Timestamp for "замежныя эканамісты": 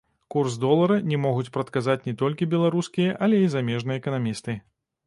3.59-4.61